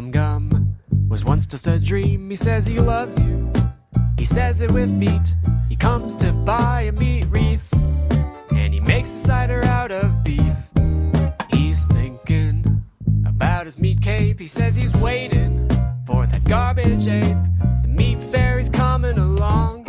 [0.00, 0.76] Gum Gum
[1.10, 2.30] was once just a dream.
[2.30, 3.52] He says he loves you.
[4.16, 5.34] He says it with meat.
[5.68, 7.70] He comes to buy a meat wreath.
[8.50, 10.54] And he makes a cider out of beef.
[11.50, 12.82] He's thinking
[13.26, 14.40] about his meat cape.
[14.40, 15.68] He says he's waiting
[16.06, 17.36] for that garbage ape.
[17.82, 19.84] The meat fairy's coming along.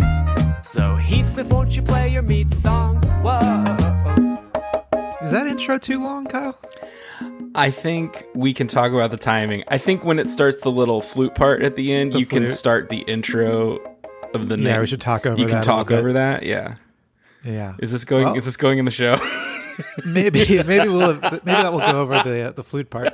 [0.62, 2.98] So Heathcliff, won't you play your meat song?
[3.24, 3.64] Whoa.
[5.22, 6.60] Is that intro too long, Kyle?
[7.56, 9.64] I think we can talk about the timing.
[9.68, 12.48] I think when it starts the little flute part at the end, The you can
[12.48, 13.78] start the intro
[14.34, 14.66] of the name.
[14.66, 14.82] Yeah, name.
[14.82, 16.44] we should talk over You can talk over that.
[16.44, 16.76] Yeah.
[17.44, 17.76] Yeah.
[17.80, 18.26] Is this going?
[18.26, 19.18] Well- is this going in the show?
[20.06, 23.14] maybe maybe we'll maybe that will go over the uh, the flute part.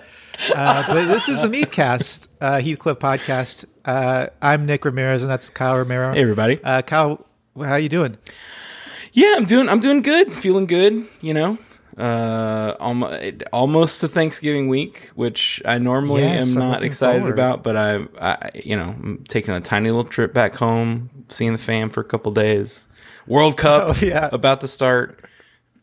[0.53, 3.65] Uh, but this is the Meatcast uh, Heathcliff podcast.
[3.85, 6.13] Uh, I'm Nick Ramirez, and that's Kyle Romero.
[6.13, 6.59] hey, everybody.
[6.63, 7.25] Uh, Kyle,
[7.57, 8.17] how you doing?
[9.13, 9.69] Yeah, I'm doing.
[9.69, 10.33] I'm doing good.
[10.33, 11.07] Feeling good.
[11.21, 11.57] You know,
[11.97, 17.33] uh, almost almost to Thanksgiving week, which I normally Yes, am not excited forward.
[17.33, 17.63] about.
[17.63, 21.57] But I, I, you know, I'm taking a tiny little trip back home, seeing the
[21.57, 22.87] fam for a couple days.
[23.25, 24.29] World Cup Oh, yeah.
[24.31, 25.23] about to start.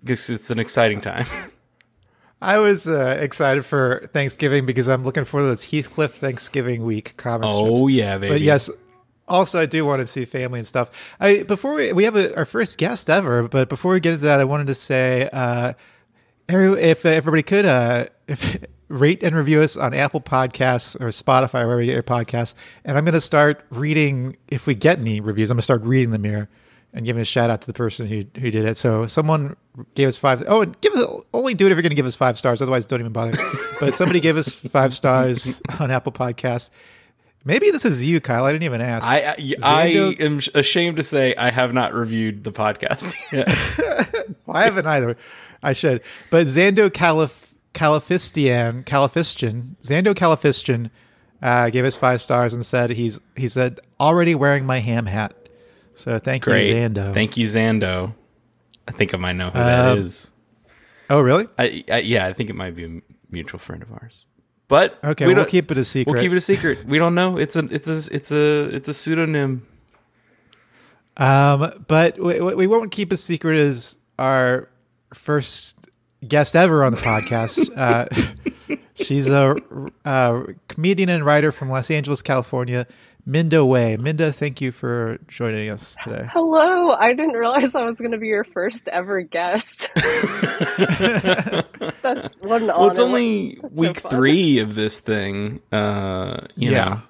[0.05, 1.27] Guess it's an exciting time.
[2.43, 7.17] I was uh, excited for Thanksgiving because I'm looking forward to this Heathcliff Thanksgiving week
[7.17, 7.81] comic strips.
[7.81, 8.35] oh yeah, baby.
[8.35, 8.69] But yes,
[9.27, 10.91] also I do want to see family and stuff.
[11.19, 14.27] I before we we have a, our first guest ever, but before we get into
[14.27, 15.73] that, I wanted to say, uh,
[16.49, 21.81] if everybody could uh, if, rate and review us on Apple Podcasts or Spotify, wherever
[21.81, 22.55] you get your podcasts.
[22.85, 25.51] And I'm going to start reading if we get any reviews.
[25.51, 26.49] I'm going to start reading them here
[26.93, 28.77] and giving a shout out to the person who who did it.
[28.77, 29.57] So someone
[29.95, 30.45] gave us five.
[30.47, 32.63] Oh, and give us only do it if you're going to give us five stars.
[32.63, 33.37] Otherwise, don't even bother.
[33.81, 36.71] but somebody gave us five stars on Apple Podcasts.
[37.47, 38.45] Maybe this is you, Kyle.
[38.45, 39.07] I didn't even ask.
[39.07, 39.87] I I, I
[40.19, 44.37] am ashamed to say I have not reviewed the podcast yet.
[44.47, 45.17] Well, I haven't either.
[45.65, 46.03] I should.
[46.31, 50.91] But Zando Calif- Califistian, Califistian, Zando Califistian
[51.43, 55.35] uh, gave us five stars and said he's he said already wearing my ham hat.
[55.95, 56.69] So thank Great.
[56.69, 57.13] you, Zando.
[57.15, 58.15] Thank you, Zando.
[58.87, 60.33] I think I might know who that Um, is.
[61.11, 61.49] oh, really?
[61.59, 63.01] I, I, yeah, I think it might be a
[63.31, 64.27] mutual friend of ours.
[64.69, 66.13] But Okay, we we'll don't- keep it a secret.
[66.13, 66.85] We'll keep it a secret.
[66.87, 67.37] We don't know.
[67.39, 69.67] It's a it's a it's a it's a pseudonym.
[71.17, 74.69] Um, but we, we won't keep a secret as our
[75.15, 75.89] first
[76.27, 77.71] guest ever on the podcast.
[77.77, 78.07] uh,
[78.95, 79.57] she's a,
[80.05, 82.87] uh comedian and writer from Los Angeles, California.
[83.27, 83.97] Minda Wei.
[83.97, 86.29] Minda, thank you for joining us today.
[86.31, 89.89] Hello, I didn't realize I was going to be your first ever guest.
[89.95, 90.05] That's
[92.41, 92.79] what an honor.
[92.81, 94.11] Well, it's only That's week fun.
[94.11, 95.61] three of this thing.
[95.73, 96.85] Uh, you Yeah.
[96.85, 97.03] know,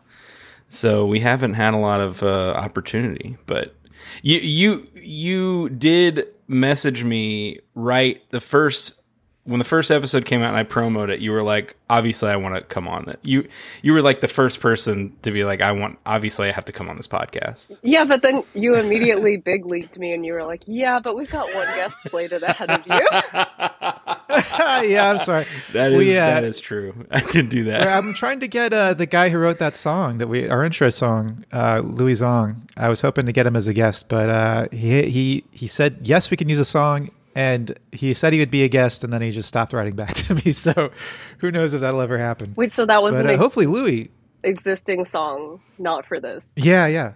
[0.69, 3.37] so we haven't had a lot of uh, opportunity.
[3.47, 3.75] But
[4.23, 9.04] you you you did message me right the first
[9.44, 11.22] when the first episode came out and I promoted it.
[11.22, 13.21] You were like, obviously, I want to come on it.
[13.22, 13.47] You
[13.82, 15.99] you were like the first person to be like, I want.
[16.06, 17.78] Obviously, I have to come on this podcast.
[17.82, 21.31] Yeah, but then you immediately big leaked me and you were like, yeah, but we've
[21.31, 22.93] got one guest slated ahead of you.
[24.88, 25.44] yeah, I'm sorry.
[25.72, 27.06] That is We, uh, that is true.
[27.11, 27.87] I didn't do that.
[27.87, 30.88] I'm trying to get uh, the guy who wrote that song that we our intro
[30.91, 32.56] song, uh, Louie Zong.
[32.76, 35.99] I was hoping to get him as a guest, but uh, he he he said
[36.03, 39.12] yes, we can use a song, and he said he would be a guest, and
[39.12, 40.53] then he just stopped writing back to me.
[40.53, 40.91] So
[41.39, 42.55] who knows if that'll ever happen?
[42.56, 44.11] Wait, so that was But an uh, ex- hopefully, Louie.
[44.43, 46.53] existing song, not for this.
[46.56, 47.12] Yeah, yeah.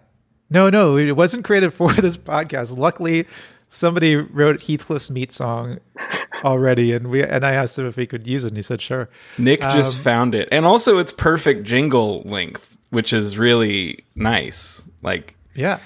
[0.50, 2.76] No, no, it wasn't created for this podcast.
[2.78, 3.26] Luckily,
[3.68, 5.78] somebody wrote Heathcliff's meat song
[6.44, 8.80] already, and we and I asked him if he could use it, and he said
[8.80, 9.08] sure.
[9.36, 10.48] Nick just Um, found it.
[10.50, 14.84] And also it's perfect jingle length, which is really nice.
[15.02, 15.78] Like Yeah.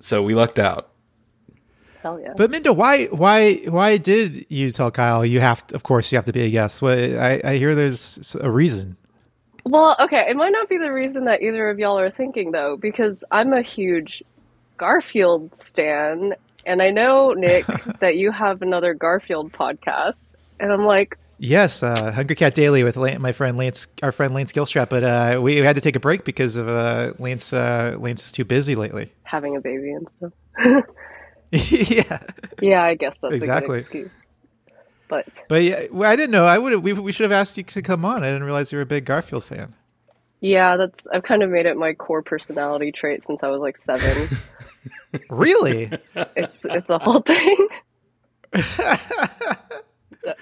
[0.00, 0.89] so we lucked out.
[2.02, 2.32] Hell yeah.
[2.36, 5.66] But Minda, why, why, why did you tell Kyle you have?
[5.68, 6.80] To, of course, you have to be a guest.
[6.80, 8.96] Well, I, I hear there's a reason.
[9.66, 12.76] Well, okay, it might not be the reason that either of y'all are thinking though,
[12.78, 14.22] because I'm a huge
[14.78, 16.34] Garfield stan,
[16.64, 17.66] and I know Nick
[18.00, 22.98] that you have another Garfield podcast, and I'm like, Yes, uh, Hungry Cat Daily with
[22.98, 24.90] Lan- my friend Lance, our friend Lance Gilstrap.
[24.90, 27.54] But uh, we had to take a break because of uh, Lance.
[27.54, 29.10] Uh, Lance is too busy lately.
[29.22, 30.32] having a baby and stuff.
[31.70, 32.18] yeah,
[32.60, 33.80] Yeah, I guess that's Exactly.
[33.80, 34.10] a good excuse.
[35.08, 36.44] But but yeah, I didn't know.
[36.46, 36.76] I would.
[36.84, 38.22] We, we should have asked you to come on.
[38.22, 39.74] I didn't realize you were a big Garfield fan.
[40.40, 43.76] yeah, that's I've kind of made it my core personality trait since I was like
[43.76, 44.28] seven.
[45.28, 45.90] Really?
[46.36, 47.68] it's it's a whole thing.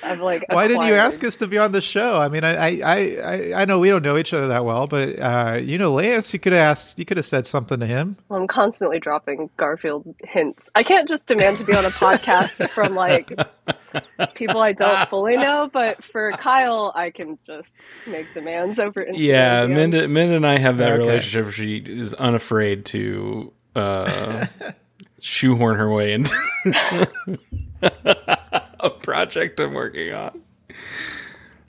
[0.08, 0.44] I've like.
[0.50, 2.20] Why didn't you ask us to be on the show?
[2.20, 5.19] I mean, I, I, I, I know we don't know each other that well, but
[5.19, 8.16] uh, you know, Lance, you could have asked, you could have said something to him.
[8.28, 10.69] Well, I'm constantly dropping Garfield hints.
[10.75, 13.32] I can't just demand to be on a podcast from like
[14.34, 17.72] people I don't fully know, but for Kyle, I can just
[18.06, 19.12] make demands over Instagram.
[19.16, 19.75] Yeah, DMs.
[19.75, 20.99] Minda, Minda and I have that Okay.
[21.06, 21.52] relationship.
[21.52, 24.46] She is unafraid to uh,
[25.20, 26.34] shoehorn her way into
[28.84, 30.42] a project I'm working on.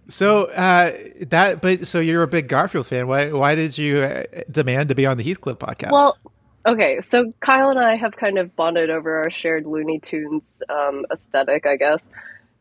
[0.09, 0.91] So uh,
[1.27, 3.07] that, but so you're a big Garfield fan.
[3.07, 5.91] Why, why did you uh, demand to be on the Heathcliff podcast?
[5.91, 6.17] Well,
[6.65, 11.05] okay, so Kyle and I have kind of bonded over our shared Looney Tunes um,
[11.11, 12.07] aesthetic, I guess.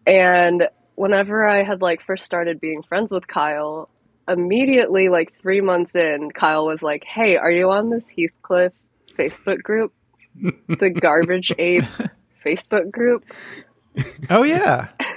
[0.07, 3.89] And whenever I had like first started being friends with Kyle,
[4.29, 8.73] immediately like three months in, Kyle was like, "Hey, are you on this Heathcliff
[9.17, 9.93] Facebook group,
[10.35, 11.85] the Garbage Ape
[12.45, 13.25] Facebook group?"
[14.31, 14.89] Oh yeah,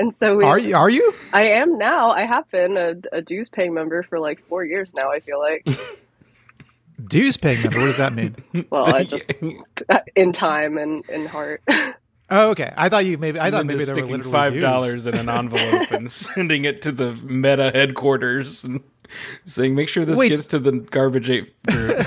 [0.00, 0.74] And so we, are you?
[0.74, 1.14] Are you?
[1.34, 2.10] I am now.
[2.10, 5.10] I have been a, a dues paying member for like four years now.
[5.10, 5.66] I feel like.
[7.04, 7.80] Dues paying member.
[7.80, 8.34] What does that mean?
[8.70, 9.30] Well, I just
[10.16, 11.62] in time and in heart.
[12.30, 12.72] Oh, okay.
[12.76, 13.40] I thought you maybe.
[13.40, 16.80] I thought maybe there were sticking literally five dollars in an envelope and sending it
[16.82, 18.82] to the Meta headquarters and
[19.44, 20.28] saying, "Make sure this Wait.
[20.28, 22.06] gets to the garbage ape group."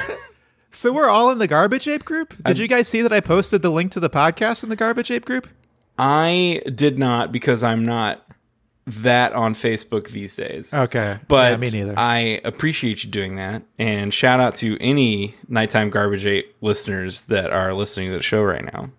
[0.71, 2.33] So we're all in the Garbage Ape group.
[2.43, 5.11] Did you guys see that I posted the link to the podcast in the Garbage
[5.11, 5.47] Ape group?
[5.97, 8.25] I did not because I'm not
[8.85, 10.73] that on Facebook these days.
[10.73, 11.93] Okay, But yeah, me neither.
[11.97, 13.63] I appreciate you doing that.
[13.79, 18.41] And shout out to any nighttime garbage ape listeners that are listening to the show
[18.41, 18.89] right now.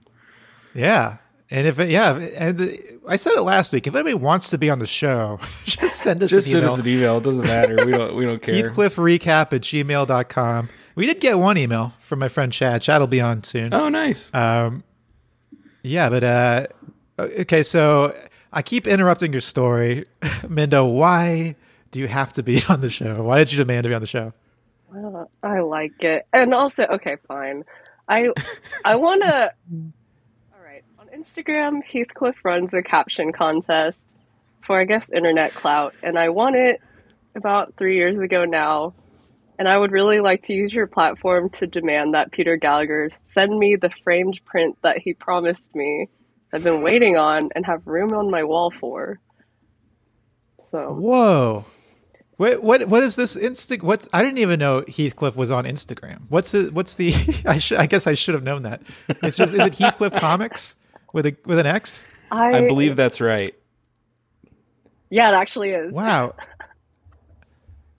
[0.74, 1.18] Yeah.
[1.50, 2.58] And if it, yeah, and
[3.06, 3.86] I said it last week.
[3.86, 6.72] If anybody wants to be on the show, just send us Just an send email.
[6.72, 7.16] us an email.
[7.18, 7.84] It doesn't matter.
[7.84, 8.70] We don't we don't care.
[8.70, 10.68] HeathcliffRecap at gmail.com.
[10.94, 12.80] We did get one email from my friend Chad.
[12.80, 13.74] Chad will be on soon.
[13.74, 14.32] Oh nice.
[14.34, 14.82] Um,
[15.84, 16.66] yeah, but uh,
[17.18, 18.16] okay, so
[18.52, 20.06] I keep interrupting your story.
[20.48, 21.56] Minda, why
[21.90, 23.22] do you have to be on the show?
[23.22, 24.32] Why did you demand to be on the show?
[24.94, 26.26] Uh, I like it.
[26.32, 27.64] And also, okay, fine.
[28.08, 28.28] I
[28.84, 29.52] I want to.
[30.54, 34.08] All right, on Instagram, Heathcliff runs a caption contest
[34.62, 36.80] for I guess internet clout, and I won it
[37.34, 38.94] about three years ago now.
[39.58, 43.58] And I would really like to use your platform to demand that Peter Gallagher send
[43.58, 46.08] me the framed print that he promised me.
[46.52, 49.20] I've been waiting on and have room on my wall for.
[50.70, 51.64] So Whoa.
[52.36, 53.80] What what what is this Insta?
[53.80, 56.22] What's I didn't even know Heathcliff was on Instagram.
[56.28, 57.12] What's the what's the?
[57.46, 58.82] I should I guess I should have known that.
[59.22, 60.74] It's just is it Heathcliff Comics
[61.12, 62.06] with a with an X?
[62.32, 63.54] I, I believe that's right.
[65.10, 65.92] Yeah, it actually is.
[65.92, 66.34] Wow.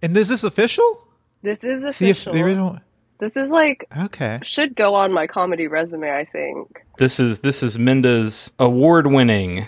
[0.02, 1.05] And is this official?
[1.46, 2.34] This is The, official.
[2.34, 2.80] the original.
[3.20, 4.40] This is like Okay.
[4.44, 6.84] should go on my comedy resume, I think.
[6.98, 9.68] This is this is Minda's award-winning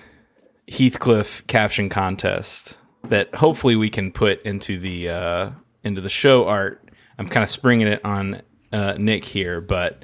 [0.68, 5.50] Heathcliff caption contest that hopefully we can put into the uh,
[5.84, 6.84] into the show art.
[7.18, 8.42] I'm kind of springing it on
[8.74, 10.04] uh, Nick here, but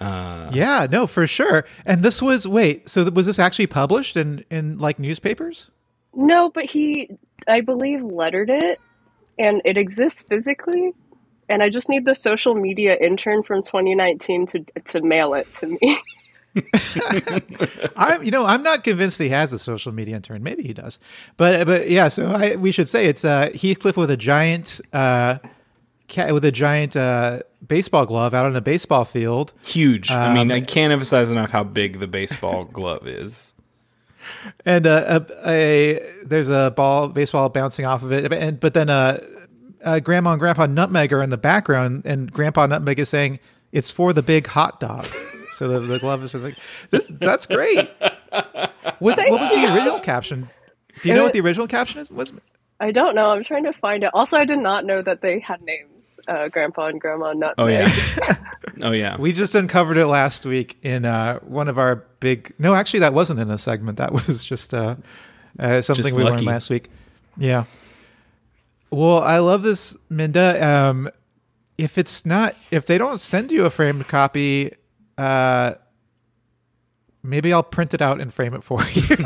[0.00, 1.66] uh, Yeah, no, for sure.
[1.84, 2.88] And this was wait.
[2.88, 5.70] So th- was this actually published in in like newspapers?
[6.14, 7.10] No, but he
[7.46, 8.80] I believe lettered it
[9.38, 10.92] and it exists physically.
[11.48, 15.66] And I just need the social media intern from 2019 to to mail it to
[15.66, 15.98] me.
[17.96, 20.42] I'm, you know, I'm not convinced he has a social media intern.
[20.42, 20.98] Maybe he does,
[21.36, 22.08] but but yeah.
[22.08, 25.38] So I, we should say it's uh, Heathcliff with a giant, uh,
[26.08, 30.10] cat with a giant uh, baseball glove out on a baseball field, huge.
[30.10, 33.54] I mean, Um, I can't emphasize enough how big the baseball glove is.
[34.64, 38.90] And uh, a, a there's a ball, baseball bouncing off of it, and but then
[38.90, 39.18] uh,
[39.84, 43.40] uh, Grandma and Grandpa Nutmeg are in the background, and Grandpa Nutmeg is saying
[43.72, 45.06] it's for the big hot dog.
[45.52, 46.56] So the, the glove is for the
[46.90, 47.08] this.
[47.08, 47.90] That's great.
[48.98, 50.50] What's, what was the original caption?
[51.02, 52.10] Do you know what the original caption is?
[52.10, 52.32] Was
[52.80, 53.30] I don't know.
[53.30, 54.10] I'm trying to find it.
[54.14, 56.18] Also, I did not know that they had names.
[56.28, 57.54] Uh, Grandpa and Grandma Nutmeg.
[57.58, 58.36] Oh yeah,
[58.82, 59.16] oh yeah.
[59.18, 62.52] We just uncovered it last week in uh, one of our big.
[62.58, 63.98] No, actually, that wasn't in a segment.
[63.98, 64.96] That was just uh,
[65.58, 66.36] uh, something Just we lucky.
[66.36, 66.88] learned last week.
[67.36, 67.64] Yeah.
[68.90, 70.66] Well, I love this, Minda.
[70.66, 71.10] Um,
[71.76, 74.72] if it's not, if they don't send you a framed copy,
[75.16, 75.74] uh,
[77.28, 79.16] maybe I'll print it out and frame it for you.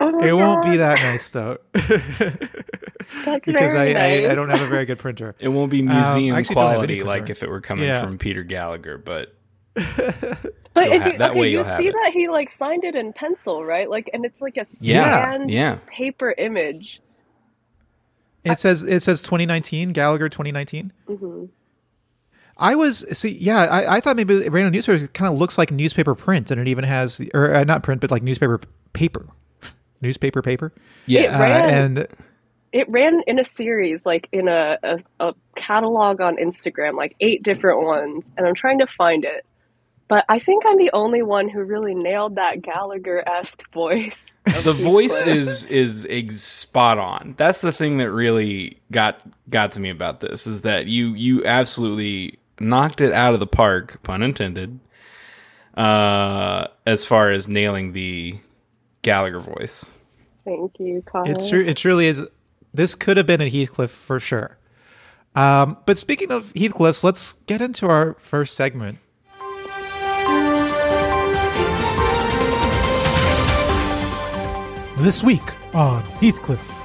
[0.00, 3.96] Oh my it won't be that nice though, That's because I, nice.
[4.26, 5.34] I I don't have a very good printer.
[5.38, 7.84] It won't be Um, museum I actually don't have quality like if it were coming
[7.86, 8.02] Yeah.
[8.02, 9.34] from Peter Gallagher, but
[9.74, 9.84] But
[10.86, 11.92] You'll if have- you, that okay, way you you'll have see it.
[11.92, 13.88] that he like signed it in pencil, right?
[13.88, 15.78] Like, and it's like a Yeah, scanned yeah.
[15.86, 17.00] paper image.
[18.44, 20.92] It says it says 2019 Gallagher 2019.
[21.06, 21.44] hmm
[22.56, 25.70] I was see, yeah, I, I thought maybe it random newspaper kind of looks like
[25.70, 28.60] newspaper print, and it even has, or uh, not print, but like newspaper
[28.92, 29.26] paper,
[30.00, 30.72] newspaper paper.
[31.06, 31.22] Yeah.
[31.22, 32.08] It Uh, and
[32.72, 37.42] It ran in a series, like in a, a, a catalog on Instagram, like eight
[37.42, 39.44] different ones, and I'm trying to find it.
[40.06, 44.36] But I think I'm the only one who really nailed that Gallagher esque voice.
[44.46, 47.34] of the voice is is ex- spot on.
[47.36, 51.44] That's the thing that really got got to me about this is that you you
[51.44, 54.80] absolutely knocked it out of the park, pun intended.
[55.76, 58.38] Uh, as far as nailing the
[59.02, 59.90] Gallagher voice.
[60.44, 61.32] Thank you, Colin.
[61.32, 61.64] it's true.
[61.64, 62.24] It truly is.
[62.72, 64.56] This could have been a Heathcliff for sure.
[65.34, 68.98] Um, but speaking of Heathcliffs, let's get into our first segment.
[74.98, 75.42] This week
[75.74, 76.83] on Heathcliff.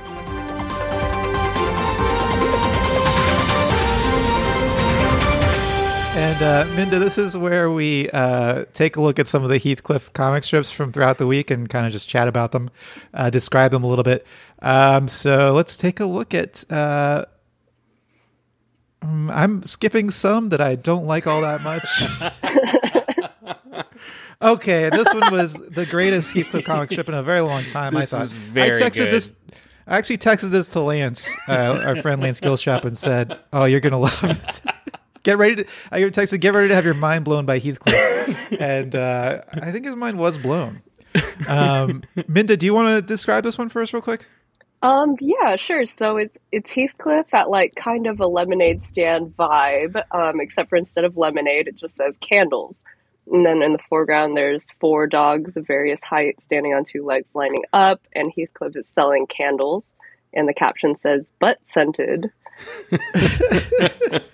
[6.39, 9.58] And uh, Minda, this is where we uh, take a look at some of the
[9.58, 12.69] Heathcliff comic strips from throughout the week and kind of just chat about them,
[13.13, 14.25] uh, describe them a little bit.
[14.62, 16.63] Um, so let's take a look at.
[16.72, 17.25] Uh,
[19.01, 21.86] um, I'm skipping some that I don't like all that much.
[24.41, 27.93] okay, this one was the greatest Heathcliff comic strip in a very long time.
[27.93, 29.12] This I thought is very I texted good.
[29.12, 29.34] this.
[29.86, 33.81] I actually texted this to Lance, uh, our friend Lance Gilstrap, and said, "Oh, you're
[33.81, 34.62] gonna love it."
[35.23, 35.65] Get ready to.
[35.91, 39.85] I texted, "Get ready to have your mind blown by Heathcliff," and uh, I think
[39.85, 40.81] his mind was blown.
[41.47, 44.27] Um, Minda, do you want to describe this one for us, real quick?
[44.81, 45.85] Um, yeah, sure.
[45.85, 50.77] So it's it's Heathcliff at like kind of a lemonade stand vibe, um, except for
[50.77, 52.81] instead of lemonade, it just says candles.
[53.31, 57.35] And then in the foreground, there's four dogs of various heights standing on two legs
[57.35, 59.93] lining up, and Heathcliff is selling candles.
[60.33, 62.31] And the caption says "butt scented."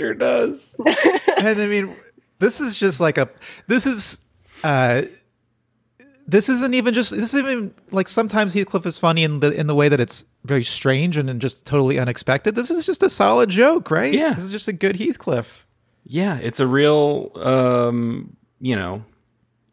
[0.00, 0.76] Yeah, it sure does.
[1.36, 1.94] and I mean,
[2.38, 3.28] this is just like a.
[3.66, 4.18] This is.
[4.64, 5.02] uh
[6.26, 9.66] this isn't even just this isn't even like sometimes Heathcliff is funny in the in
[9.66, 12.54] the way that it's very strange and, and just totally unexpected.
[12.54, 14.14] This is just a solid joke, right?
[14.14, 14.34] Yeah.
[14.34, 15.66] This is just a good Heathcliff.
[16.04, 19.04] Yeah, it's a real, um, you know,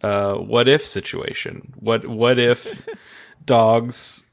[0.01, 1.73] uh, what if situation.
[1.75, 2.87] What what if
[3.45, 4.23] dogs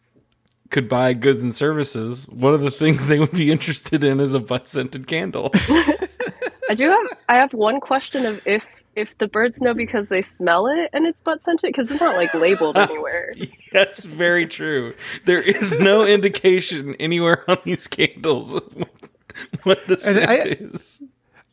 [0.75, 2.28] could buy goods and services?
[2.28, 5.50] One of the things they would be interested in is a butt scented candle.
[6.69, 10.21] I do have I have one question of if if the birds know because they
[10.21, 13.33] smell it and it's butt scented because it's not like labeled anywhere.
[13.73, 14.95] That's very true.
[15.26, 18.61] There is no indication anywhere on these candles
[19.62, 21.02] what the scent I- is.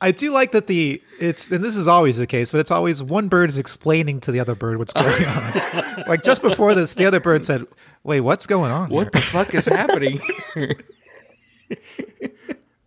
[0.03, 3.03] I do like that the it's and this is always the case, but it's always
[3.03, 6.03] one bird is explaining to the other bird what's going on.
[6.07, 7.67] like just before this, the other bird said,
[8.03, 10.21] "Wait, what's going on?" What the fuck is happening
[10.53, 10.75] here?
[11.67, 12.31] here?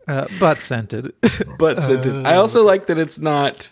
[0.06, 1.14] Uh, butt scented.
[1.58, 2.26] butt scented.
[2.26, 3.70] I also like that it's not.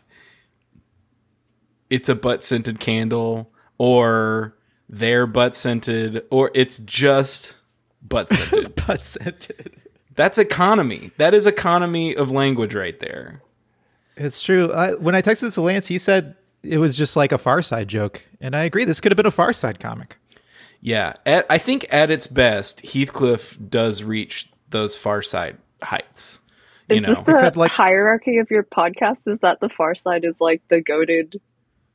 [1.90, 4.56] It's a butt scented candle, or
[4.88, 7.58] they're butt scented, or it's just
[8.00, 8.74] butt scented.
[8.86, 9.76] butt scented.
[10.14, 11.10] That's economy.
[11.18, 13.42] That is economy of language right there.
[14.16, 14.72] It's true.
[14.72, 17.60] I, when I texted this to Lance, he said it was just like a Far
[17.62, 18.84] Side joke, and I agree.
[18.84, 20.16] This could have been a Far Side comic.
[20.84, 26.40] Yeah, at, I think at its best, Heathcliff does reach those far side heights.
[26.90, 29.28] You Is know, this the Except, like- hierarchy of your podcast?
[29.28, 31.36] Is that the far side is like the goated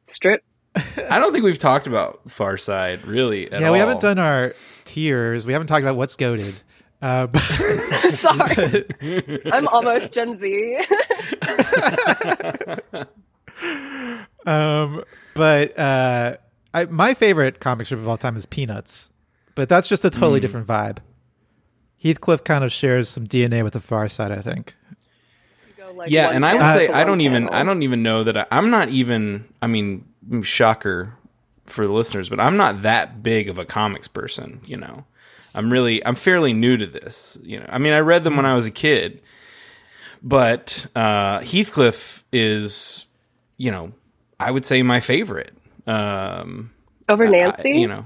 [0.08, 0.42] strip?
[1.10, 3.52] I don't think we've talked about Far Side really.
[3.52, 4.54] At yeah, we haven't done our
[4.86, 5.46] tiers.
[5.46, 6.62] We haven't talked about what's goated.
[7.02, 7.42] Uh, but,
[8.14, 8.86] Sorry,
[9.52, 10.78] I'm almost Gen Z.
[14.46, 15.04] um,
[15.36, 16.38] but uh,
[16.78, 19.12] I, my favorite comic strip of all time is Peanuts,
[19.56, 21.00] but that's just a totally different vibe.
[22.02, 24.76] Heathcliff kind of shares some DNA with the Far Side, I think.
[25.96, 27.60] Like, yeah and i would say i don't even panel.
[27.60, 30.06] i don't even know that I, i'm not even i mean
[30.44, 31.16] shocker
[31.66, 35.06] for the listeners but i'm not that big of a comics person you know
[35.56, 38.46] i'm really i'm fairly new to this you know i mean i read them when
[38.46, 39.22] i was a kid
[40.22, 43.08] but uh heathcliff is
[43.56, 43.92] you know
[44.40, 45.58] i would say my favorite
[45.88, 46.72] um
[47.10, 47.72] over I- Nancy.
[47.72, 48.06] you know,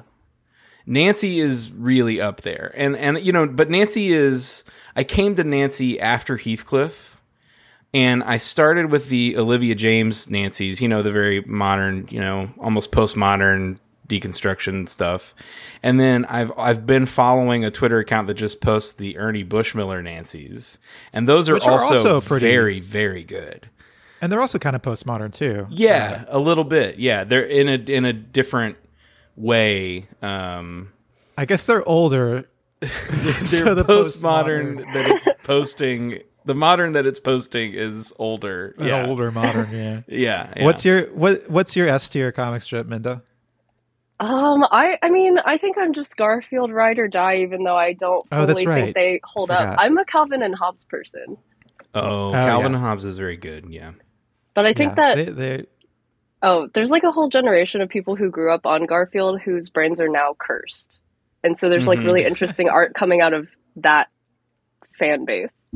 [0.86, 4.64] Nancy is really up there, and and you know, but Nancy is.
[4.96, 7.16] I came to Nancy after Heathcliff,
[7.94, 10.82] and I started with the Olivia Jaimes Nancy's.
[10.82, 13.78] You know, the very modern, you know, almost postmodern
[14.10, 15.34] deconstruction stuff,
[15.82, 20.04] and then I've I've been following a Twitter account that just posts the Ernie Bushmiller
[20.04, 20.80] Nancy's,
[21.14, 23.70] and those are, Which are also, also pretty- very very good.
[24.22, 25.66] And they're also kind of postmodern too.
[25.70, 27.00] Yeah, a little bit.
[27.00, 28.78] Yeah, they're in a in a different
[29.36, 30.08] way.
[30.22, 30.94] Um,
[31.38, 32.46] I guess they're older.
[32.80, 38.74] they're So the postmodern that it's posting The modern that it's posting is older.
[38.78, 39.06] An yeah.
[39.08, 40.01] older modern, yeah.
[40.08, 40.66] Yeah, yeah.
[40.66, 43.22] What's your what what's your S tier comic strip, Minda?
[44.20, 47.94] Um, I I mean, I think I'm just Garfield ride or die, even though I
[47.94, 48.84] don't Oh, that's right.
[48.84, 49.74] think they hold Forgot.
[49.74, 49.75] up.
[49.80, 51.38] I'm a Calvin and Hobbes person,
[51.96, 52.78] Oh, Oh, Calvin yeah.
[52.78, 53.66] and Hobbes is very good.
[53.70, 53.92] Yeah.
[54.53, 55.65] But I think Yeah, that they, they,
[56.41, 60.00] oh, there's like a whole generation of people who grew up on Garfield whose brains
[60.01, 60.98] are now cursed,
[61.43, 62.05] and so there's like Mhm.
[62.05, 64.08] really interesting art coming out of that
[65.00, 65.72] fan base.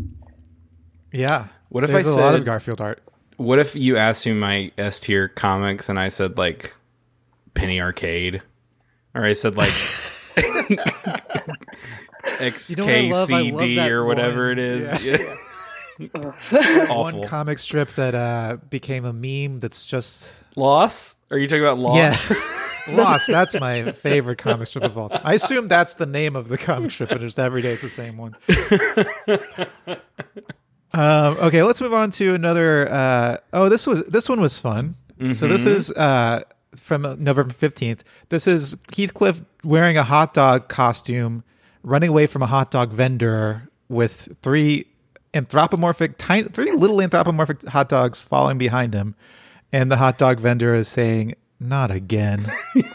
[1.12, 1.48] yeah.
[1.70, 2.22] What if There's I a said?
[2.22, 3.02] lot of Garfield art.
[3.38, 6.74] what if you asked me my S tier comics and I said like
[7.54, 8.42] Penny Arcade,
[9.14, 9.74] or I said like
[12.70, 13.32] You know what I love?
[13.32, 14.52] I love XKCD or whatever one.
[14.54, 15.06] it is.
[15.06, 15.18] Yeah.
[15.20, 15.36] Yeah.
[16.00, 19.60] One comic strip that uh, became a meme.
[19.60, 21.16] That's just Loss?
[21.32, 21.96] Are you talking about Loss?
[21.96, 22.52] yes,
[22.88, 23.28] Lost.
[23.28, 25.22] That's my favorite comic strip of all time.
[25.24, 27.90] I assume that's the name of the comic strip, but just every day it's the
[27.90, 28.36] same one.
[30.94, 32.92] um, okay, let's move on to another.
[32.92, 34.96] Uh, oh, this was this one was fun.
[35.32, 36.42] So this is uh,
[36.78, 38.04] from November fifteenth.
[38.30, 41.46] This is Heathcliff wearing a hot dog costume,
[41.84, 44.88] running away from a hot dog vendor with three
[45.36, 49.14] anthropomorphic, tiny, three little anthropomorphic hot dogs following behind him,
[49.72, 52.52] and the hot dog vendor is saying, "Not again."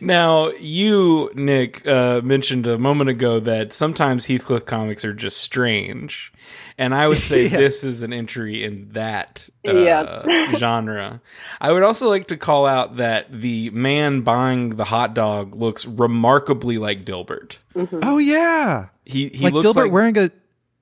[0.00, 6.32] Now, you, Nick, uh, mentioned a moment ago that sometimes Heathcliff comics are just strange.
[6.78, 7.56] And I would say Yeah.
[7.56, 10.50] this is an entry in that uh, Yeah.
[10.56, 11.20] genre.
[11.60, 15.86] I would also like to call out that the man buying the hot dog looks
[15.86, 17.58] remarkably like Dilbert.
[17.74, 20.30] oh yeah, He, he like looks Dilbert like wearing a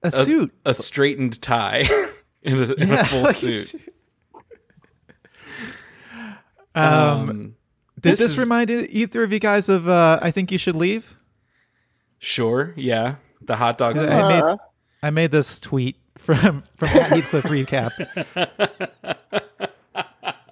[0.04, 0.52] a suit.
[0.64, 1.80] a straightened tie
[2.42, 3.75] in, a, in Yeah, a full like- suit.
[6.75, 6.84] Um,
[7.30, 7.56] Um,
[8.00, 10.76] did this this, is- remind either of you guys of uh, "I Think You Should
[10.76, 11.16] Leave"?
[12.18, 13.16] sure, yeah.
[13.42, 14.11] The hot dog suit.
[14.11, 14.56] I made- Uh,
[15.02, 17.92] I made this tweet from from at Heathcliff recap.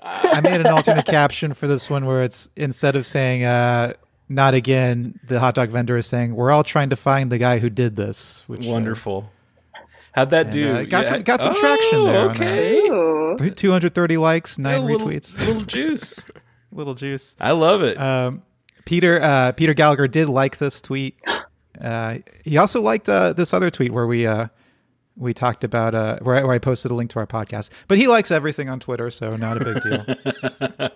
[0.02, 3.94] I made an alternate caption for this one where it's instead of saying uh,
[4.28, 7.58] "not again," the hot dog vendor is saying, "We're all trying to find the guy
[7.58, 9.30] who did this." Which uh, Wonderful.
[10.12, 10.68] How'd that do?
[10.72, 11.04] uh, got Yeah.
[11.04, 13.34] some- got some traction there on that.
[13.40, 13.50] Okay.
[13.50, 16.24] two hundred thirty likes, A nine little, retweets, little juice.
[16.72, 17.34] little juice.
[17.40, 17.98] I love it.
[17.98, 18.42] Um,
[18.84, 21.16] Peter uh, Peter Gallagher did like this tweet.
[21.80, 24.46] Uh, he also liked uh, this other tweet where we uh,
[25.16, 27.70] we talked about uh, where, I, where I posted a link to our podcast.
[27.88, 30.90] But he likes everything on Twitter, so not a big deal.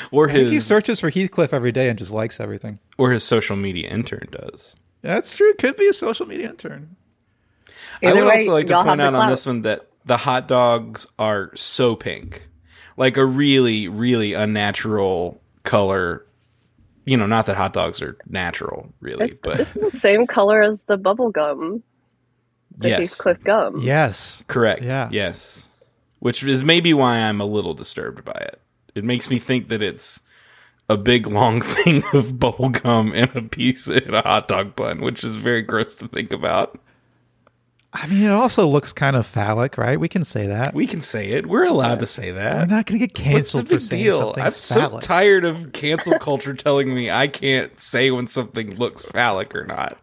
[0.10, 2.80] or I think he searches for Heathcliff every day and just likes everything.
[2.98, 4.76] or his social media intern does.
[5.02, 5.52] That's true.
[5.54, 6.96] Could be a social media intern.
[8.02, 11.06] I would way, also like to point out on this one that the hot dogs
[11.18, 12.48] are so pink,
[12.96, 16.26] like a really, really unnatural color.
[17.04, 20.62] You know, not that hot dogs are natural, really, It's, but it's the same color
[20.62, 21.82] as the bubble gum,
[22.76, 23.80] the yes, Heathcliff gum.
[23.80, 24.42] Yes.
[24.48, 24.82] correct.
[24.82, 25.08] Yeah.
[25.12, 25.68] Yes,
[26.20, 28.60] which is maybe why I'm a little disturbed by it.
[28.94, 30.22] It makes me think that it's
[30.88, 35.00] a big long thing of bubble gum and a piece in a hot dog bun,
[35.00, 36.78] which is very gross to think about.
[37.96, 39.98] I mean, it also looks kind of phallic, right?
[40.00, 40.74] We can say that.
[40.74, 41.46] We can say it.
[41.46, 42.56] We're allowed to say that.
[42.56, 44.18] We're not going to get What's the canceled for big saying deal?
[44.18, 44.50] something's I'm
[44.90, 49.64] so tired of cancel culture telling me I can't say when something looks phallic or
[49.64, 49.96] not.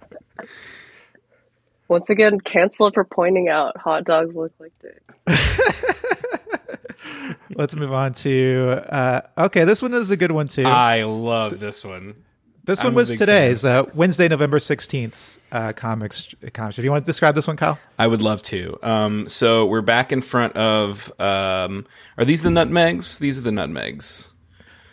[1.89, 5.83] Once again, cancel for pointing out hot dogs look like dicks.
[7.55, 8.85] Let's move on to.
[8.89, 10.63] Uh, okay, this one is a good one too.
[10.63, 12.15] I love this one.
[12.63, 15.39] This I'm one was today's uh, Wednesday, November sixteenth.
[15.51, 16.33] Uh, comics.
[16.53, 16.77] Comics.
[16.77, 17.79] If you want to describe this one, Kyle.
[17.97, 18.77] I would love to.
[18.83, 21.11] Um, so we're back in front of.
[21.19, 21.85] Um,
[22.17, 23.19] are these the nutmegs?
[23.19, 24.33] These are the nutmegs.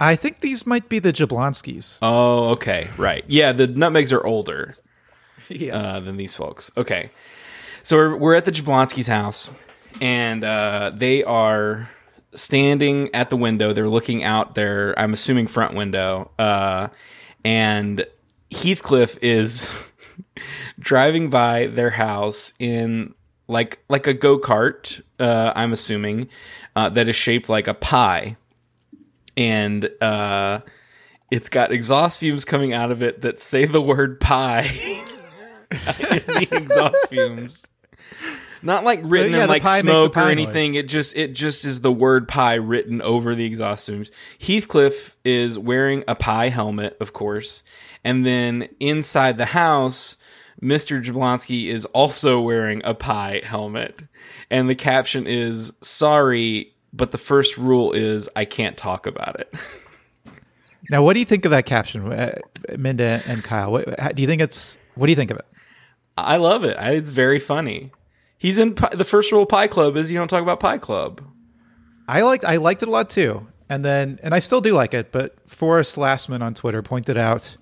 [0.01, 1.99] I think these might be the Jablonskis.
[2.03, 3.25] Oh, okay, right.
[3.27, 4.77] Yeah, the nutmegs are older.
[5.49, 5.77] yeah.
[5.77, 6.71] uh, than these folks.
[6.77, 7.11] Okay,
[7.83, 9.51] so we're we're at the Jablonski's house,
[10.01, 11.89] and uh, they are
[12.35, 13.73] standing at the window.
[13.73, 16.89] They're looking out their, I'm assuming, front window, uh,
[17.49, 18.05] and
[18.51, 19.75] Heathcliff is
[20.79, 23.15] driving by their house in
[23.47, 25.01] like like a go kart.
[25.19, 26.29] Uh, I'm assuming
[26.77, 28.37] uh, that is shaped like a pie,
[29.37, 29.89] and.
[30.01, 30.61] Uh,
[31.31, 35.05] it's got exhaust fumes coming out of it that say the word pie in
[35.71, 37.67] the exhaust fumes.
[38.63, 40.73] Not like written yeah, in like pie makes the smoke or anything.
[40.73, 40.77] noise.
[40.77, 44.11] It just it just is the word pie written over the exhaust fumes.
[44.41, 47.63] Heathcliff is wearing a pie helmet, of course,
[48.05, 50.17] and then inside the house,
[50.63, 51.03] Mr.
[51.03, 54.03] Jablonski is also wearing a pie helmet.
[54.51, 59.55] And the caption is sorry, but the first rule is I can't talk about it.
[60.91, 62.39] Now, what do you think of that caption, uh,
[62.79, 63.71] Minda and Kyle?
[63.71, 64.79] What, do you think it's?
[64.95, 65.45] What do you think of it?
[66.17, 66.77] I love it.
[66.79, 67.93] I, it's very funny.
[68.39, 70.79] He's in Pi- the first rule of Pie Club is you don't talk about Pie
[70.79, 71.21] Club.
[72.07, 73.47] I liked I liked it a lot too.
[73.69, 77.57] And then and I still do like it, but Forrest Lastman on Twitter pointed out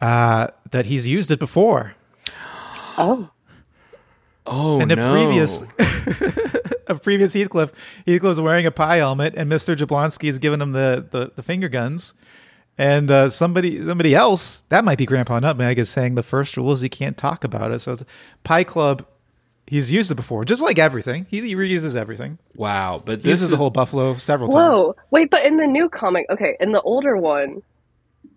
[0.00, 1.94] uh, that he's used it before.
[2.96, 3.28] Oh.
[4.46, 5.12] Oh And a no!
[5.12, 5.62] previous
[6.86, 7.72] a previous Heathcliff,
[8.06, 11.42] Heathcliff was wearing a pie helmet, and Mister Jablonski is giving him the, the, the
[11.42, 12.14] finger guns.
[12.76, 16.72] And uh, somebody somebody else that might be Grandpa Nutmeg is saying the first rule
[16.72, 17.80] is you can't talk about it.
[17.80, 18.04] So it's
[18.42, 19.06] Pie Club.
[19.66, 21.26] He's used it before, just like everything.
[21.30, 22.38] He, he reuses everything.
[22.56, 24.78] wow, but He this uses is the whole buffalo several times.
[24.78, 24.96] Whoa.
[25.10, 27.62] Wait, but in the new comic, okay, in the older one,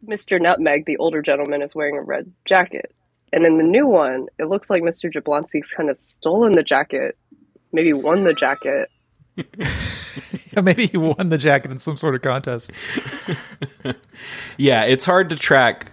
[0.08, 0.40] Mr.
[0.42, 2.94] Nutmeg, the older gentleman, is wearing a red jacket.
[3.34, 5.12] And in the new one, it looks like Mr.
[5.12, 7.18] Jablonski's kind of stolen the jacket,
[7.74, 8.90] maybe won the jacket.
[10.63, 12.72] Maybe he won the jacket in some sort of contest.
[14.58, 14.84] yeah.
[14.86, 15.92] It's hard to track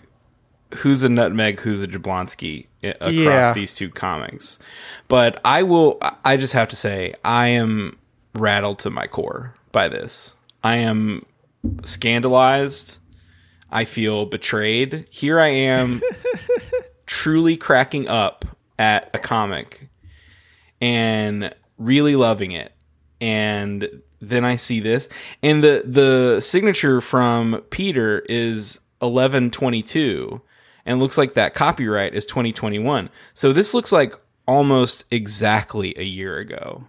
[0.76, 3.52] who's a Nutmeg, who's a Jablonski i- across Yeah.
[3.52, 4.58] these two comics.
[5.08, 5.98] But I will.
[6.24, 7.98] I just have to say, I am
[8.34, 10.34] rattled to my core by this.
[10.62, 11.24] I am
[11.84, 12.98] scandalized.
[13.70, 15.06] I feel betrayed.
[15.10, 16.00] Here I am,
[17.06, 18.44] truly cracking up
[18.78, 19.88] at a comic
[20.80, 22.72] and really loving it.
[23.20, 25.08] And then I see this,
[25.42, 30.40] and the the signature from Peter is eleven twenty two,
[30.86, 33.10] and looks like that copyright is twenty twenty one.
[33.34, 34.14] So this looks like
[34.46, 36.84] almost exactly a year ago.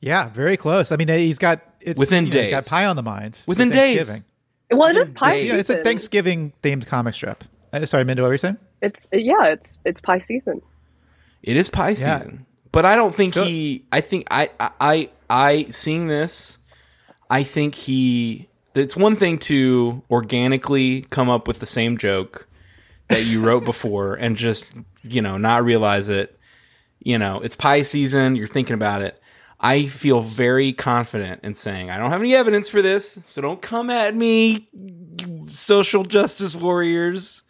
[0.00, 0.92] Yeah, very close.
[0.92, 3.42] I mean, he's got it's Within you know, He's got pie on the mind.
[3.46, 4.22] Within days.
[4.70, 5.46] Well, it is pie days.
[5.46, 5.76] Yeah, it's a.
[5.76, 7.44] Thanksgiving themed comic strip.
[7.72, 8.58] Uh, sorry, Minda, what were you saying?
[8.82, 10.60] It's yeah, it's it's pie season.
[11.42, 12.18] It is pie Yeah.
[12.18, 13.84] season, but I don't think So- he.
[13.92, 16.58] I think I, I I I seeing this.
[17.30, 18.48] I think he.
[18.74, 22.48] It's one thing to organically come up with the same joke
[23.08, 26.38] that you wrote before and just you know not realize it.
[27.00, 28.34] You know, it's pie season.
[28.36, 29.20] You're thinking about it.
[29.60, 33.60] I feel very confident in saying I don't have any evidence for this, so don't
[33.62, 34.68] come at me,
[35.48, 37.42] social justice warriors.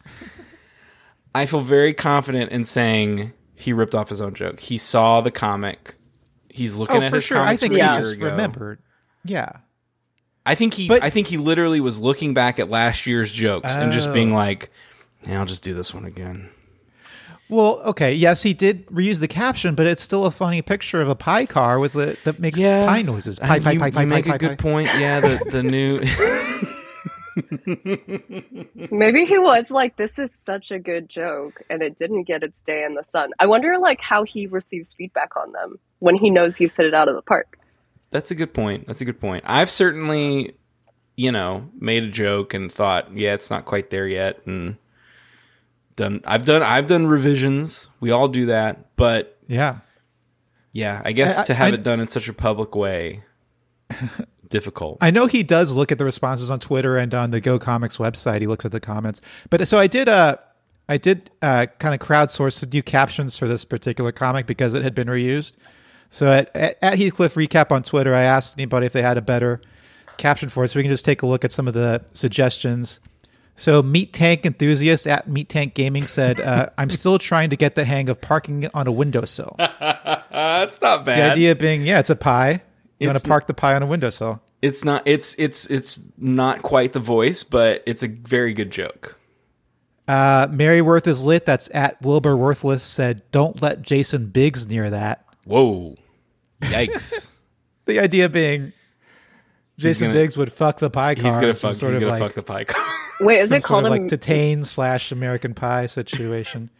[1.33, 4.59] I feel very confident in saying he ripped off his own joke.
[4.59, 5.95] He saw the comic.
[6.49, 7.39] He's looking Oh, at for his sure.
[7.39, 8.27] I think he just ago.
[8.27, 8.79] remembered.
[9.25, 9.51] Yeah.
[10.45, 10.87] I think he.
[10.87, 14.13] But- I think he literally was looking back at last year's jokes and just oh.
[14.13, 14.35] being Oh.
[14.35, 14.69] like,
[15.27, 16.49] yeah, "I'll just do this one again."
[17.47, 18.13] Well, okay.
[18.13, 21.45] Yes, he did reuse the caption, but it's still a funny picture of a pie
[21.45, 23.37] car with the that makes pie noises.
[23.39, 24.63] Pie, pie, you, pie, you pie, pie, make pie, a good pie.
[24.63, 24.89] point.
[24.97, 25.99] Yeah, the the new.
[28.91, 32.59] Maybe he was like, "This is such a good joke," and it didn't get its
[32.59, 33.31] day in the sun.
[33.39, 36.93] I wonder, like, how he receives feedback on them when he knows he's hit it
[36.93, 37.59] out of the park.
[38.11, 38.87] That's a good point.
[38.87, 39.43] That's a good point.
[39.45, 40.55] I've certainly,
[41.17, 44.77] you know, made a joke and thought, yeah, it's not quite there yet, and
[45.95, 46.21] done.
[46.25, 46.63] I've done.
[46.63, 47.89] I've done revisions.
[47.99, 49.77] We all do that, but Yeah.
[50.73, 53.23] yeah, I guess I- to have I- it done in such a public way,
[54.49, 54.97] difficult.
[55.01, 57.97] I know he does look at the responses on Twitter and on the Go Comics
[57.97, 58.41] website.
[58.41, 59.21] He looks at the comments.
[59.49, 60.37] But so I did uh
[60.87, 64.83] I did uh kind of crowdsource some new captions for this particular comic because it
[64.83, 65.57] had been reused.
[66.09, 69.21] So at, at, at Heathcliff Recap on Twitter, I asked anybody if they had a
[69.21, 69.59] better
[70.17, 70.67] caption for it.
[70.69, 72.99] So we can just take a look at some of the suggestions.
[73.55, 77.75] So Meat Tank Enthusiast at Meat Tank Gaming said, uh, I'm still trying to get
[77.75, 79.55] the hang of parking on a windowsill.
[79.59, 81.17] That's not bad.
[81.19, 82.61] The idea being, yeah, it's a pie.
[82.99, 84.41] You want to park the pie on a windowsill.
[84.61, 85.03] It's not.
[85.05, 89.19] It's it's it's not quite the voice, but it's a very good joke.
[90.07, 91.45] Uh, Mary Worth is lit.
[91.45, 95.95] That's at Wilbur Worthless said, "Don't let Jason Biggs near that." Whoa,
[96.61, 97.31] yikes!
[97.85, 98.73] The idea being,
[99.77, 101.23] Jason gonna- Biggs would fuck the pie car.
[101.25, 101.69] he's gonna fuck.
[101.73, 102.83] He's gonna like, fuck the pie car.
[103.19, 106.69] Wait, is some it called like Tatane slash American Pie situation.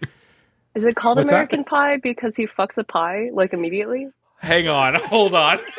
[0.75, 1.35] Is it called What's that?
[1.37, 4.09] American Pie because he fucks a pie like immediately?
[4.39, 5.59] Hang on, hold on.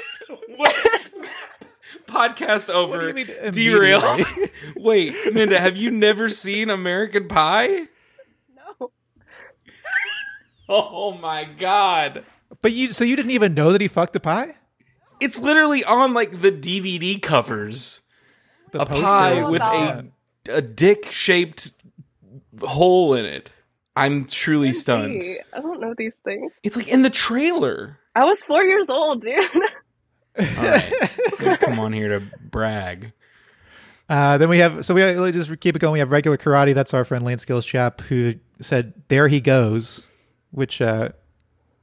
[2.07, 3.01] Podcast over.
[3.01, 4.01] do you mean Derail.
[4.77, 7.89] Wait, Minda, have you never seen American Pie?
[8.57, 8.91] No.
[10.69, 12.25] Oh my god.
[12.63, 14.55] but you, so you didn't even know that he fucked a pie?
[15.21, 18.01] It's literally on like the DVD covers.
[18.73, 19.99] The a poster pie with on.
[19.99, 20.05] a
[20.49, 21.71] a dick shaped
[22.61, 23.53] hole in it.
[23.95, 25.23] I'm truly stunned.
[25.55, 26.53] I don't know these things.
[26.63, 27.99] It's like in the trailer.
[28.15, 29.39] I was four years old, dude.
[30.39, 31.19] All right.
[31.39, 33.13] Don't come on here to brag.
[34.09, 35.95] Uh, then we have so we let's just keep it going.
[35.95, 36.75] We have regular karate.
[36.75, 40.07] That's our friend Lance Gilstrap who said, "There he goes,"
[40.51, 41.11] which uh,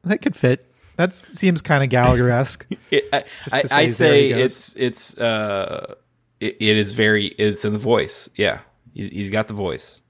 [0.04, 0.72] that could fit.
[0.96, 2.68] That seems kind of Gallagher esque.
[2.92, 5.96] I, I, say I say it's it's uh
[6.44, 8.30] it, it is very it's in the voice.
[8.36, 8.60] Yeah,
[8.94, 10.02] he's, he's got the voice.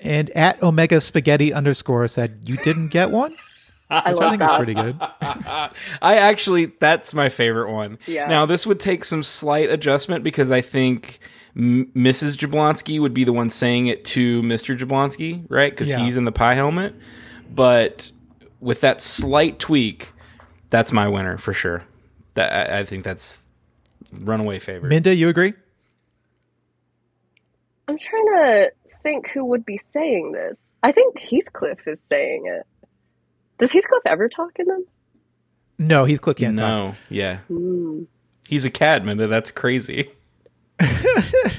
[0.00, 3.34] and at Omega Spaghetti underscore said, "You didn't get one."
[3.92, 4.56] I which love I think is that.
[4.56, 4.96] pretty good.
[6.00, 7.98] I actually, that's my favorite one.
[8.06, 8.28] Yeah.
[8.28, 11.18] Now, this would take some slight adjustment because I think
[11.56, 12.36] M- Mrs.
[12.36, 14.78] Jablonski would be the one saying it to Mr.
[14.78, 15.72] Jablonski, right?
[15.72, 15.98] Because Yeah.
[15.98, 16.94] he's in the pie helmet.
[17.52, 18.12] But
[18.60, 20.12] with that slight tweak,
[20.68, 21.82] that's my winner for sure.
[22.34, 23.42] That I, I think that's
[24.12, 24.88] runaway favorite.
[24.90, 25.54] Minda, you agree?
[27.90, 28.70] I'm trying to
[29.02, 30.72] think who would be saying this.
[30.82, 32.66] I think Heathcliff is saying it.
[33.58, 34.84] Does Heathcliff ever talk in them?
[35.78, 36.66] No, Heathcliff can't talk.
[36.68, 38.02] no, yeah, Hmm.
[38.48, 39.26] he's a cadman, Minda.
[39.26, 40.10] That's crazy.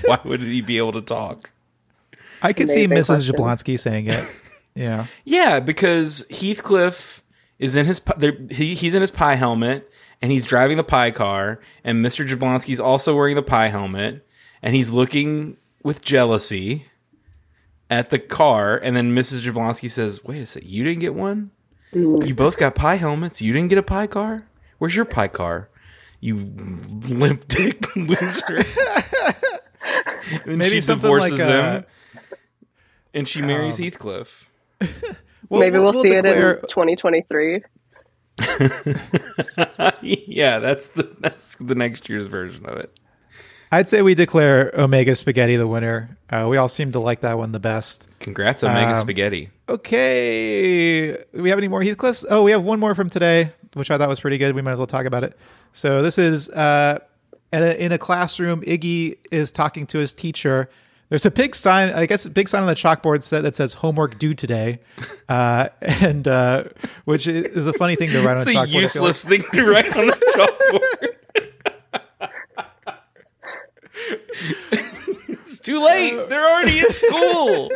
[0.05, 1.51] Why wouldn't he be able to talk?
[2.41, 3.05] I could see Mrs.
[3.07, 3.35] question.
[3.35, 4.23] Jablonski saying it.
[4.75, 5.05] Yeah.
[5.25, 7.21] Yeah, because Heathcliff
[7.59, 9.91] is in his there- he, he's in his pie helmet
[10.21, 12.25] and he's driving the pie car, and Mr.
[12.27, 14.25] Jablonski's also wearing the pie helmet,
[14.61, 16.85] and he's looking with jealousy
[17.89, 19.41] at the car, and then Mrs.
[19.41, 21.51] Jablonski says, "Wait a sec, you didn't get one?
[21.93, 23.41] You both got pie helmets.
[23.41, 24.47] You didn't get a pie car.
[24.77, 25.69] Where's your pie car?
[26.21, 28.61] You limp dick loser."
[30.45, 31.85] and Maybe she something divorces like, uh, him,
[33.13, 34.49] and she marries Heathcliff.
[35.49, 37.63] Well, Maybe we'll, see declare- it in 2023.
[40.01, 42.97] yeah, that's the that's the next year's version of it.
[43.71, 46.17] I'd say we declare Omega Spaghetti the winner.
[46.29, 48.07] Uh, we all seem to like that one the best.
[48.19, 49.49] Congrats, Omega Um, Spaghetti.
[49.69, 51.11] Okay.
[51.33, 52.25] Do we have any more Heathcliffs?
[52.29, 54.55] Oh, we have one more from today, which I thought was pretty good.
[54.55, 55.37] We might as well talk about it.
[55.71, 56.99] So this is uh,
[57.53, 58.61] at a, in a classroom.
[58.61, 60.69] Iggy is talking to his teacher.
[61.09, 63.73] There's a big sign, I guess, a big sign on the chalkboard that that says
[63.73, 64.79] "homework due today,"
[65.27, 66.65] uh, and uh,
[67.03, 68.65] which is a funny thing to write on It's a chalkboard.
[68.67, 68.81] Feel like.
[68.81, 70.13] useless thing to write on the
[71.01, 71.15] chalkboard.
[74.71, 76.29] It's too late.
[76.29, 77.69] They're already in school.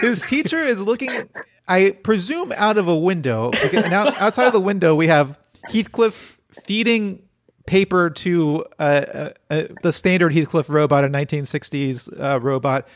[0.00, 1.28] his teacher is looking
[1.66, 3.50] i presume out of a window
[3.86, 5.36] out, outside of the window we have
[5.68, 7.20] heathcliff feeding
[7.66, 12.86] paper to uh, uh, uh, the standard heathcliff robot a 1960s uh, robot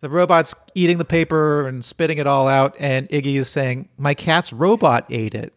[0.00, 4.14] the robot's eating the paper and spitting it all out and iggy is saying my
[4.14, 5.52] cat's robot ate it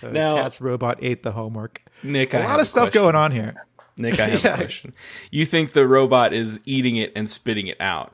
[0.00, 3.02] so his cat's robot ate the homework Nick, a I lot of stuff question.
[3.02, 4.54] going on here Nick, I have Yeah.
[4.54, 4.94] a question.
[5.30, 8.12] You think the robot is eating it and spitting it out,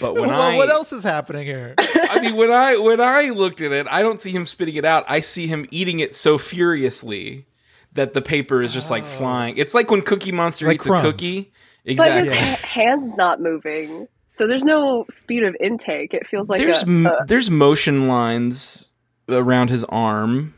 [0.00, 3.28] but when well, I what else is happening here I mean, when I when I
[3.30, 5.04] looked at it, I don't see him spitting it out.
[5.08, 7.46] I see him eating it so furiously
[7.92, 9.06] that the paper is just like oh.
[9.06, 9.56] flying.
[9.56, 11.04] It's like when Cookie Monster Like eats crumbs.
[11.06, 11.52] a cookie.
[11.84, 12.28] Exactly.
[12.28, 14.06] But his ha- hand's not moving.
[14.28, 16.14] So there's no speed of intake.
[16.14, 18.86] It feels like there's a, m- a- there's motion lines
[19.28, 20.54] around his arm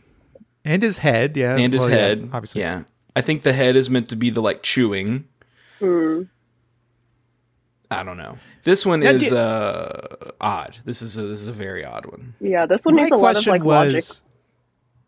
[0.64, 2.30] and his head yeah and his Well, yeah, head.
[2.32, 2.82] obviously yeah.
[3.14, 5.26] I think the head is meant to be the like chewing.
[5.78, 6.22] Hmm.
[7.90, 8.38] I don't know.
[8.62, 10.06] This one Now, is do- uh
[10.40, 10.78] odd.
[10.84, 12.34] This is a, this is a very odd one.
[12.40, 12.64] yeah.
[12.66, 14.04] This one my needs a lot of question like was logic.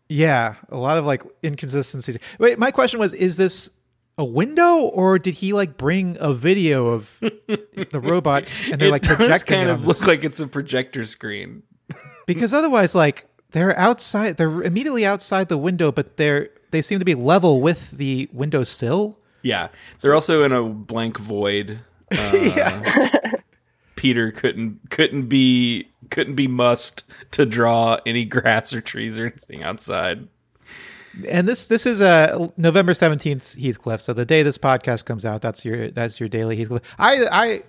[0.07, 3.71] yeah a lot of like inconsistencies wait my question was is this
[4.19, 8.91] a window or did he like bring a video of the robot and they're it
[8.91, 10.07] like does projecting kind it of on look this?
[10.07, 11.63] like it's a projector screen.
[12.27, 17.05] because otherwise like they're outside they're immediately outside the window but they're they seem to
[17.05, 19.17] be level with the window sill.
[19.41, 19.69] Yeah,
[20.01, 21.79] they're also in a blank void.
[22.11, 23.09] Uh,
[23.95, 29.63] Peter couldn't couldn't be couldn't be must to draw any grass or trees or anything
[29.63, 30.27] outside.
[31.27, 34.01] and this this is uh november 17th heathcliff.
[34.01, 36.83] So the day this podcast comes out that's your that's your daily heathcliff.
[36.99, 37.63] I i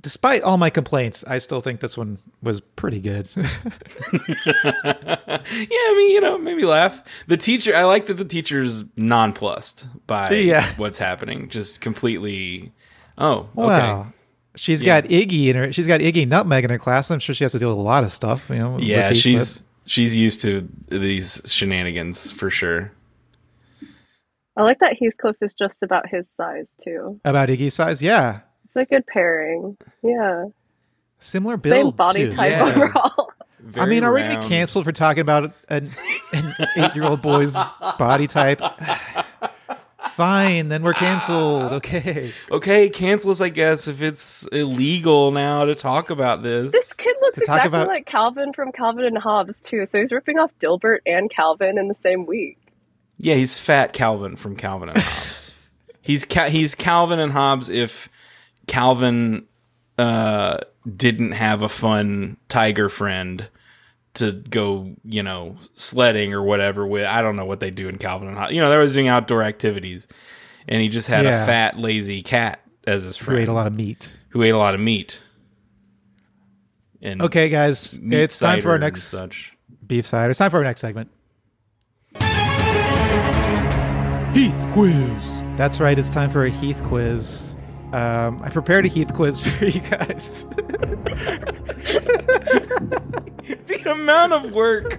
[0.00, 3.28] despite all my complaints i still think this one was pretty good
[4.46, 7.02] Yeah, I mean, you know, maybe laugh.
[7.28, 10.66] The teacher, I like that the teacher's nonplussed by Yeah.
[10.76, 12.72] what's happening, just completely.
[13.16, 13.68] Oh, okay.
[13.68, 14.12] Wow.
[14.56, 15.00] She's Yeah.
[15.00, 15.72] got Iggy in her.
[15.72, 17.10] She's got Iggy Nutmeg in her class.
[17.10, 18.48] I'm sure she has to deal with a lot of stuff.
[18.50, 18.78] You know.
[18.80, 19.66] Yeah, with she's Heathcliff.
[19.86, 22.90] she's used to these shenanigans for sure.
[24.56, 27.20] I like that Heathcliff is just about his size too.
[27.24, 28.02] about Iggy's size.
[28.02, 29.76] Yeah, It's a good pairing.
[30.02, 30.46] Yeah,
[31.18, 31.74] similar build.
[31.74, 32.34] same body too.
[32.36, 32.64] type Yeah.
[32.64, 33.32] overall.
[33.76, 35.90] I mean, are we gonna be canceled for talking about an,
[36.32, 37.56] an eight-year-old boy's
[37.98, 38.60] body type?
[40.10, 41.72] Fine, then we're canceled.
[41.76, 42.32] Okay.
[42.50, 46.72] Okay, cancel us, I guess, if it's illegal now to talk about this.
[46.72, 49.84] This kid looks To talk exactly about- like Calvin from Calvin and Hobbes too.
[49.86, 52.58] So he's ripping off Dilbert and Calvin in the same week.
[53.18, 55.54] Yeah, he's Fat Calvin from Calvin and Hobbes.
[56.02, 58.08] he's Ca- he's Calvin and Hobbes if
[58.66, 59.46] Calvin
[59.98, 60.58] uh,
[60.96, 63.48] didn't have a fun tiger friend
[64.14, 67.04] to go, you know, sledding or whatever with.
[67.06, 68.52] I don't know what they do in Calvin and Hobbes.
[68.52, 70.08] You know, they was doing outdoor activities,
[70.68, 71.42] and he just had Yeah.
[71.42, 74.18] a fat, lazy cat as his friend Who ate a lot of meat.
[74.30, 75.20] who ate a lot of meat.
[77.02, 79.52] And Okay, guys, meat it's time for our next such.
[79.86, 80.30] beef side.
[80.30, 81.10] It's time for our next segment.
[84.34, 85.42] Heath quiz.
[85.56, 85.98] That's right.
[85.98, 87.55] It's time for a Heath quiz.
[87.92, 90.46] Um, I prepared a Heath quiz for you guys.
[93.66, 94.98] the amount of work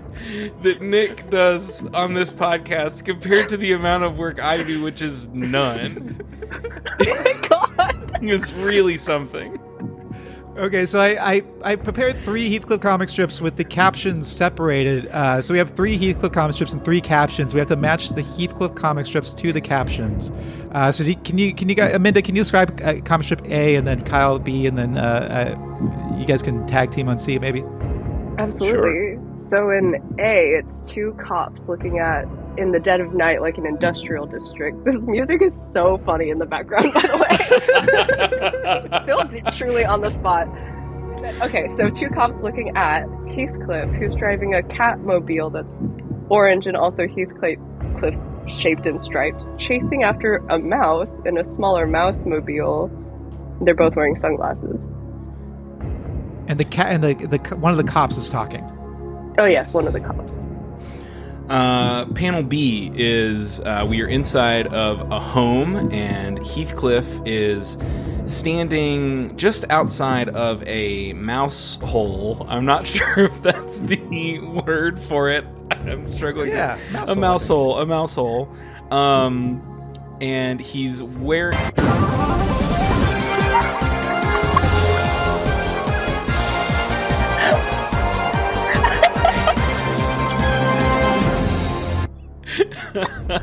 [0.61, 5.01] that Nick does on this podcast compared to the amount of work I do, which
[5.01, 6.25] is none,
[7.49, 8.23] God.
[8.23, 9.59] is really something.
[10.57, 15.07] Okay, so I, I, I prepared three Heathcliff comic strips with the captions separated.
[15.09, 17.53] Uh, so we have three Heathcliff comic strips and three captions.
[17.53, 20.31] We have to match the Heathcliff comic strips to the captions.
[20.71, 23.25] Uh, so do you, can you can you guys, Minda, can you describe uh, comic
[23.25, 27.07] strip A and then Kyle B and then uh, uh, you guys can tag team
[27.07, 27.63] on C maybe?
[28.39, 29.19] Absolutely.
[29.39, 32.25] So in A, it's two cops looking at
[32.57, 34.77] in the dead of night like an industrial district.
[34.87, 39.05] This music is so funny in the background, by the way.
[39.05, 40.47] Phil truly on the spot.
[41.41, 45.79] Okay, so two cops looking at Heathcliff, who's driving a Catmobile that's
[46.29, 47.59] orange and also Heathcliff
[47.99, 48.15] Cliff
[48.47, 52.89] shaped and striped, chasing after a mouse in a smaller mouse mobile.
[53.61, 54.85] They're both wearing sunglasses.
[56.47, 58.63] And the cat and the, the one of the cops is talking.
[59.37, 60.39] Oh yes, one of the cops.
[61.49, 67.77] Uh, panel B is uh, we are inside of a home, and Heathcliff is
[68.25, 72.45] standing just outside of a mouse hole.
[72.49, 75.45] I'm not sure if that's the word for it.
[75.71, 76.49] I'm struggling.
[76.49, 77.79] Yeah, mouse a hole, mouse hole.
[77.79, 78.55] A mouse hole.
[78.91, 81.57] Um, and he's wearing.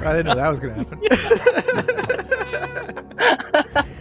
[0.05, 1.01] I didn't know that was going to happen.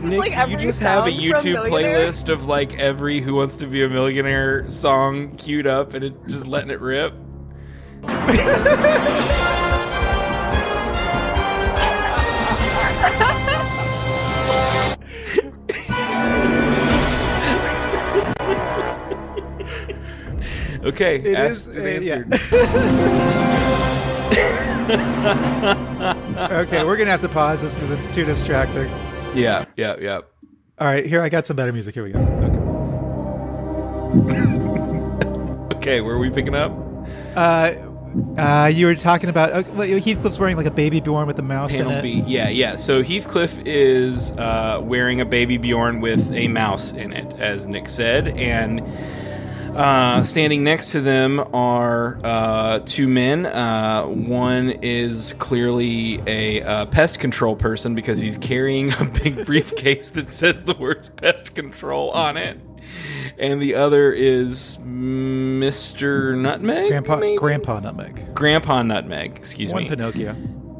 [0.00, 3.56] This Nick, like do you just have a YouTube playlist of like every Who Wants
[3.58, 7.12] to Be a Millionaire song queued up and it just letting it rip?
[20.88, 22.34] Okay, It asked is, and uh, answered.
[26.52, 28.88] okay, we're going to have to pause this because it's too distracting.
[29.34, 30.20] Yeah, yeah, yeah.
[30.78, 31.94] All right, here I got some better music.
[31.94, 32.20] Here we go.
[34.24, 34.54] Okay.
[35.78, 36.72] Okay, where are we picking up?
[37.36, 37.72] Uh,
[38.36, 41.42] uh, you were talking about uh, well, Heathcliff's wearing like a baby Bjorn with a
[41.42, 42.02] mouse in Panel it.
[42.02, 42.24] B.
[42.26, 42.74] Yeah, yeah.
[42.74, 47.88] So Heathcliff is uh, wearing a baby Bjorn with a mouse in it, as Nick
[47.88, 48.80] said, and
[49.78, 53.46] uh, standing next to them are uh, two men.
[53.46, 60.10] Uh, one is clearly a uh, pest control person because he's carrying a big briefcase
[60.10, 62.58] that says the words pest control on it.
[63.38, 66.36] And the other is Mr.
[66.36, 66.88] Nutmeg?
[66.88, 67.38] Grandpa, maybe?
[67.38, 68.34] Grandpa Nutmeg.
[68.34, 69.88] Grandpa Nutmeg, excuse One me.
[69.88, 70.36] One Pinocchio.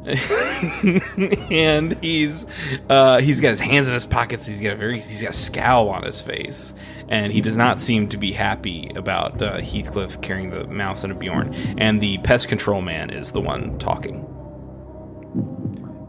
[1.50, 2.46] and he's
[2.88, 4.46] uh, he's got his hands in his pockets.
[4.46, 6.74] He's got a very he's got a scowl on his face,
[7.08, 11.12] and he does not seem to be happy about uh, Heathcliff carrying the mouse and
[11.12, 11.54] a Bjorn.
[11.78, 14.24] And the pest control man is the one talking.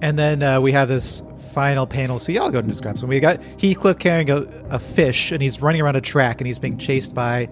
[0.01, 2.19] And then uh, we have this final panel.
[2.19, 3.09] So y'all go and describe some.
[3.09, 6.59] We got Heathcliff carrying a, a fish, and he's running around a track, and he's
[6.59, 7.49] being chased by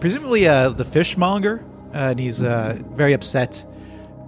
[0.00, 3.66] presumably uh, the fishmonger, uh, and he's uh, very upset.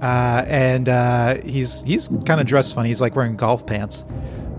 [0.02, 2.88] Uh, and uh, he's he's kind of dressed funny.
[2.88, 4.04] He's like wearing golf pants,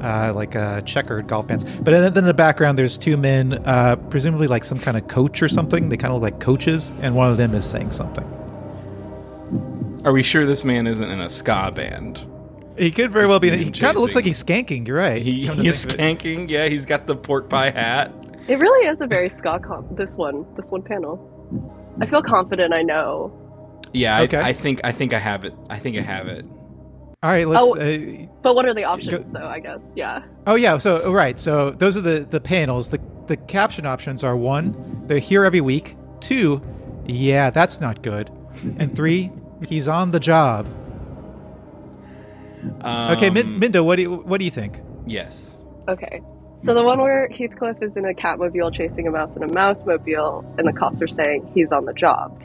[0.02, 1.64] uh, like uh, checkered golf pants.
[1.64, 5.08] But then, then in the background, there's two men, uh, presumably like some kind of
[5.08, 5.90] coach or something.
[5.90, 8.26] They kind of look like coaches, and one of them is saying something.
[10.04, 12.26] Are we sure this man isn't in a ska band?
[12.78, 13.50] He could very well be.
[13.56, 14.88] He kind of looks like he's skanking.
[14.88, 15.22] You're right.
[15.22, 16.20] He, he's think it.
[16.20, 16.50] skanking.
[16.50, 18.14] Yeah, he's got the pork pie hat.
[18.48, 19.96] It really is a very ska comp.
[19.98, 21.32] This one, this one panel.
[22.00, 22.74] I feel confident.
[22.74, 23.34] I know.
[23.96, 24.38] Yeah, Okay.
[24.38, 25.54] I, I think I think I have it.
[25.70, 26.46] I think I have it.
[27.24, 27.64] All right, let's.
[27.66, 27.76] Oh.
[27.76, 29.48] Uh, But what are the options, though?
[29.48, 29.92] I guess.
[29.96, 30.24] Yeah.
[30.46, 32.90] oh yeah, so oh, right, so those are the the panels.
[32.90, 35.96] The the caption options are one, they're here every week.
[36.20, 36.62] Two,
[37.08, 38.30] yeah, that's not good.
[38.78, 39.32] And three,
[39.68, 40.68] he's on the job.
[42.84, 44.80] Okay, Min- Um, Minda, what do you, what do you think?
[45.08, 45.58] Yes.
[45.88, 46.22] Okay.
[46.62, 49.84] So the one where Heathcliff is in a Catmobile chasing a mouse in a mouse
[49.86, 52.42] mobile, and the cops are saying he's on the job.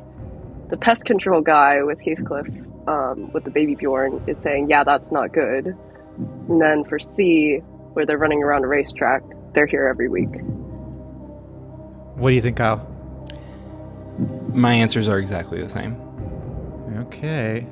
[0.70, 2.46] The pest control guy with Heathcliff,
[2.86, 5.76] um, with the baby Bjorn, is saying, "Yeah, that's not good."
[6.48, 7.58] And then for C,
[7.94, 10.30] where they're running around a racetrack, they're here every week.
[12.14, 12.86] What do you think, Kyle?
[14.52, 15.96] My answers are exactly the same.
[17.06, 17.66] Okay.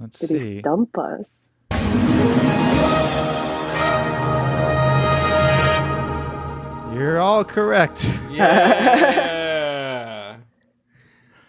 [0.00, 0.26] Let's see.
[0.26, 1.26] Did he stump us?
[6.94, 8.18] You're all all correct.
[8.30, 9.34] Yeah.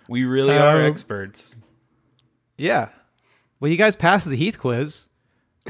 [0.09, 1.55] we really are Um, experts.
[2.57, 2.89] Yeah.
[3.59, 5.07] Well, you guys passed the HeathQuiz.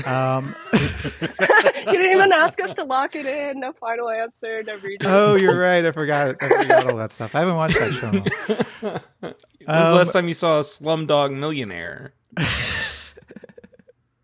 [0.08, 3.60] Um, You didn't even ask us to lock it in.
[3.62, 4.62] No final answer.
[4.64, 5.00] No reason.
[5.06, 5.84] oh, you're right.
[5.86, 6.36] I forgot.
[6.42, 7.34] I forgot all that stuff.
[7.36, 8.10] I haven't watched that show.
[8.10, 9.34] in a
[9.66, 12.14] the last time you saw a Slumdog Millionaire?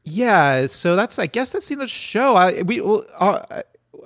[0.03, 2.35] Yeah, so that's I guess that's the end of the show.
[2.35, 3.61] I we well, uh,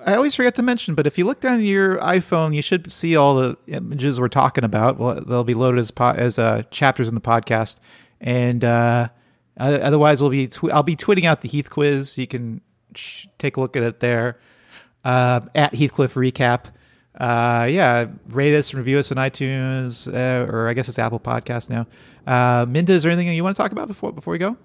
[0.06, 3.16] I always forget to mention, but if you look down your iPhone, you should see
[3.16, 4.98] all the images we're talking about.
[4.98, 7.80] Well, they'll be loaded as po- as uh, chapters in the podcast,
[8.22, 9.10] and uh,
[9.58, 12.18] otherwise, we'll be tw- I'll be tweeting out the HeathQuiz.
[12.18, 12.62] You can
[12.96, 14.40] sh- take a look at it there
[15.04, 16.66] uh, at Heathcliff Recap.
[17.20, 21.20] Uh, yeah, rate us and review us on iTunes, uh, or I guess it's Apple
[21.20, 21.88] Podcasts now.
[22.26, 24.56] Uh, Minda, is there anything you want to talk about before before we go?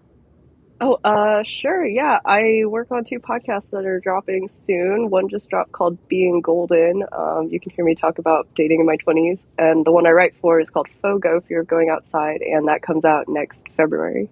[0.81, 1.87] Oh, uh, sure.
[1.87, 5.09] Yeah, I work on two podcasts that are dropping soon.
[5.09, 7.05] One just dropped called Being Golden.
[7.12, 9.41] Um, you can hear me talk about dating in my 20s.
[9.57, 12.83] And the one I write for is called Fogo, Fear of Going Outside, and that
[12.83, 14.29] comes out next February.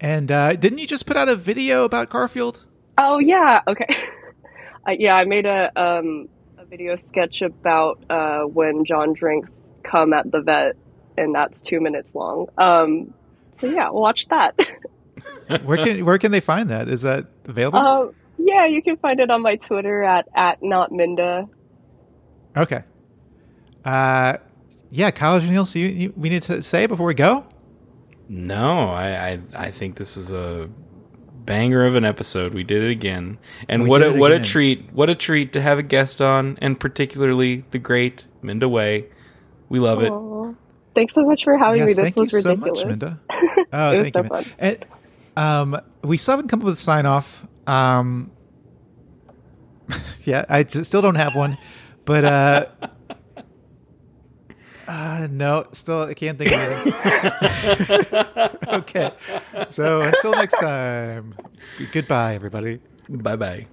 [0.00, 2.64] And uh, didn't you just put out a video about Garfield?
[2.96, 3.60] Oh, yeah.
[3.66, 3.86] Okay.
[4.86, 10.14] I, yeah, I made a, um, a video sketch about uh, when John drinks come
[10.14, 10.76] at the vet,
[11.16, 12.48] and that's two minutes long.
[12.56, 13.14] Um,
[13.54, 14.58] so, yeah, watch that.
[15.64, 16.88] Where can where can they find that?
[16.88, 17.78] Is that available?
[17.78, 21.48] Um, yeah, you can find it on my Twitter at, at not Minda.
[22.56, 22.82] okay.
[23.84, 24.38] Uh,
[24.90, 27.46] yeah, college and Niels, you, you, we need to say before we go.
[28.28, 30.68] No, I, I I think this is a
[31.44, 32.54] banger of an episode.
[32.54, 33.38] We did it again,
[33.68, 34.92] and We what a it what a treat!
[34.92, 39.06] What a treat to have a guest on, and particularly the great Minda Wei.
[39.68, 40.10] We love it.
[40.94, 40.96] Aw.
[40.96, 41.86] Thanks so much for having me.
[41.92, 42.84] This thank was you so ridiculous.
[42.84, 43.20] much, Minda.
[43.72, 44.28] Oh, It was thank so you.
[44.28, 44.44] fun.
[44.58, 44.84] And,
[45.36, 47.46] um, we still haven't come up with a sign off.
[47.66, 48.30] Um,
[50.24, 51.58] yeah, I still don't have one,
[52.04, 52.66] but uh,
[54.88, 56.94] uh, no, still I can't think of anything.
[58.68, 59.10] okay,
[59.68, 61.34] so until next time,
[61.92, 62.80] goodbye, everybody.
[63.08, 63.66] Bye bye.